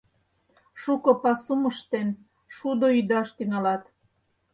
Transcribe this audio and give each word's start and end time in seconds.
Шуко 0.81 1.11
пасум 1.21 1.61
ыштен, 1.71 2.09
шудо 2.55 2.87
ӱдаш 2.99 3.27
тӱҥалат. 3.37 3.83